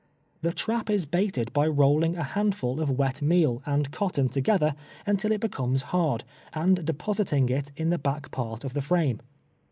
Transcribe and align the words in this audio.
The 0.41 0.51
trap 0.51 0.89
is 0.89 1.05
baited 1.05 1.53
by 1.53 1.67
rolling 1.67 2.17
a 2.17 2.23
handful 2.23 2.81
of 2.81 2.89
wet 2.97 3.21
meal 3.21 3.61
and 3.67 3.91
cotton 3.91 4.29
together 4.29 4.73
until 5.05 5.31
it 5.31 5.41
becomes 5.41 5.83
hard, 5.93 6.23
and 6.53 6.83
depositing 6.83 7.49
it 7.49 7.71
in 7.77 7.91
the 7.91 7.99
back 7.99 8.31
part 8.31 8.63
of 8.63 8.73
the 8.73 8.81
frame. 8.81 9.21